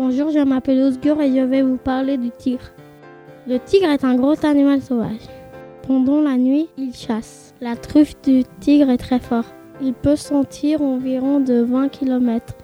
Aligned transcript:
Bonjour, 0.00 0.30
je 0.30 0.38
m'appelle 0.38 0.80
Osgur 0.80 1.20
et 1.20 1.34
je 1.34 1.40
vais 1.40 1.60
vous 1.60 1.76
parler 1.76 2.16
du 2.18 2.30
tigre. 2.30 2.70
Le 3.48 3.58
tigre 3.58 3.88
est 3.88 4.04
un 4.04 4.14
gros 4.14 4.46
animal 4.46 4.80
sauvage. 4.80 5.26
Pendant 5.88 6.20
la 6.20 6.36
nuit, 6.36 6.68
il 6.78 6.94
chasse. 6.94 7.52
La 7.60 7.74
truffe 7.74 8.14
du 8.22 8.44
tigre 8.60 8.90
est 8.90 8.98
très 8.98 9.18
fort. 9.18 9.46
Il 9.80 9.94
peut 9.94 10.14
sentir 10.14 10.82
environ 10.82 11.40
de 11.40 11.62
20 11.62 11.88
km. 11.88 12.54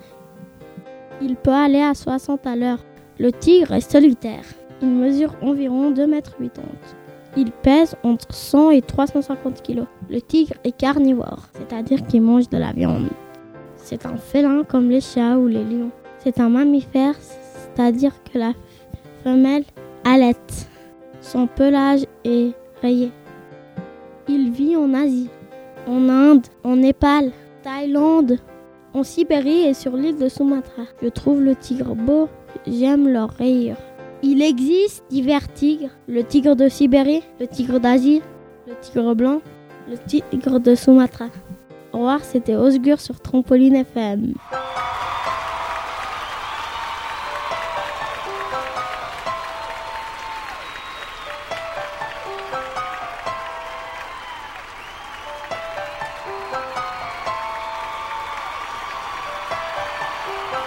Il 1.21 1.35
peut 1.35 1.51
aller 1.51 1.81
à 1.81 1.95
60 1.95 2.47
à 2.47 2.55
l'heure. 2.55 2.85
Le 3.19 3.33
tigre 3.33 3.73
est 3.73 3.91
solitaire. 3.91 4.45
Il 4.81 4.91
mesure 4.91 5.35
environ 5.43 5.91
2 5.91 6.07
mètres 6.07 6.37
80. 6.39 6.63
Il 7.37 7.51
pèse 7.51 7.97
entre 8.05 8.33
100 8.33 8.71
et 8.71 8.81
350 8.81 9.61
kg. 9.61 9.87
Le 10.09 10.21
tigre 10.21 10.55
est 10.63 10.77
carnivore, 10.77 11.49
c'est-à-dire 11.53 12.07
qu'il 12.07 12.23
mange 12.23 12.49
de 12.49 12.59
la 12.59 12.71
viande. 12.71 13.09
C'est 13.75 14.07
un 14.07 14.19
félin 14.19 14.63
comme 14.63 14.89
les 14.89 15.01
chats 15.01 15.37
ou 15.37 15.49
les 15.49 15.65
lions. 15.65 15.91
C'est 16.25 16.41
un 16.41 16.49
mammifère, 16.49 17.15
c'est-à-dire 17.21 18.15
que 18.25 18.39
la 18.39 18.53
femelle 19.23 19.65
allaite. 20.05 20.69
Son 21.21 21.47
pelage 21.47 22.07
est 22.25 22.53
rayé. 22.81 23.13
Il 24.27 24.51
vit 24.51 24.75
en 24.75 24.95
Asie, 24.95 25.29
en 25.87 26.09
Inde, 26.09 26.47
en 26.65 26.77
Népal, 26.77 27.31
Thaïlande, 27.63 28.39
en 28.95 29.03
Sibérie 29.03 29.67
et 29.67 29.75
sur 29.75 29.99
l'île 29.99 30.17
de 30.17 30.31
Sumatra. 30.31 30.85
Je 31.03 31.09
trouve 31.09 31.43
le 31.43 31.55
tigre 31.57 31.95
beau, 31.95 32.31
j'aime 32.67 33.07
leur 33.07 33.29
rayures. 33.29 33.77
Il 34.23 34.41
existe 34.41 35.05
divers 35.11 35.53
tigres, 35.53 35.91
le 36.09 36.25
tigre 36.25 36.57
de 36.57 36.71
Sibérie, 36.71 37.23
le 37.39 37.47
tigre 37.47 37.81
d'Asie, 37.81 38.23
le 38.67 38.73
tigre 38.81 39.15
blanc, 39.15 39.43
le 39.91 39.99
tigre 39.99 40.59
de 40.59 40.75
Sumatra. 40.75 41.27
Au 41.93 41.99
revoir, 41.99 42.25
c'était 42.25 42.57
Osgur 42.57 42.99
sur 42.99 43.21
Trampoline 43.21 43.77
FM. 43.77 44.33